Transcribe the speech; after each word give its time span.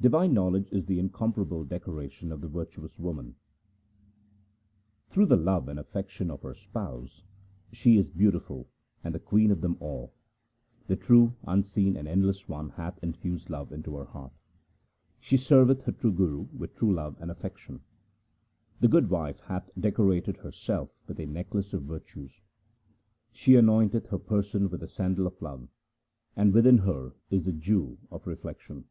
Divine 0.00 0.32
knowledge 0.32 0.68
is 0.70 0.86
the 0.86 1.00
incomparable 1.00 1.64
decoration 1.64 2.30
of 2.30 2.40
the 2.40 2.46
virtuous 2.46 2.96
woman:— 3.00 3.34
Through 5.10 5.26
the 5.26 5.36
love 5.36 5.66
and 5.66 5.76
affection 5.76 6.30
of 6.30 6.42
her 6.42 6.54
Spouse 6.54 7.24
she 7.72 7.96
is 7.98 8.08
beautiful 8.08 8.68
and 9.02 9.12
the 9.12 9.18
queen 9.18 9.50
of 9.50 9.60
them 9.60 9.76
all. 9.80 10.14
HYMNS 10.86 11.00
OF 11.02 11.06
GURU 11.08 11.16
AMAR 11.48 11.56
DAS 11.56 11.68
195 11.76 11.94
The 11.96 11.96
True, 11.96 11.96
Unseen, 11.96 11.96
and 11.96 12.06
Endless 12.06 12.48
One 12.48 12.70
hath 12.76 13.02
infused 13.02 13.50
love 13.50 13.72
into 13.72 13.96
her 13.96 14.04
heart; 14.04 14.32
She 15.18 15.36
serveth 15.36 15.82
her 15.82 15.90
true 15.90 16.12
Guru 16.12 16.42
with 16.56 16.76
true 16.76 16.94
love 16.94 17.16
and 17.18 17.28
affection. 17.28 17.80
The 18.78 18.86
good 18.86 19.10
wife 19.10 19.40
hath 19.40 19.68
decorated 19.76 20.36
herself 20.36 20.90
with 21.08 21.18
a 21.18 21.26
necklace 21.26 21.72
of 21.74 21.82
virtues. 21.82 22.40
She 23.32 23.54
anointeth 23.54 24.10
her 24.10 24.18
person 24.20 24.70
with 24.70 24.78
the 24.78 24.86
sandal 24.86 25.26
of 25.26 25.42
love, 25.42 25.66
and 26.36 26.52
within 26.54 26.78
her 26.78 27.14
is 27.30 27.46
the 27.46 27.52
jewel 27.52 27.98
of 28.12 28.28
reflection. 28.28 28.84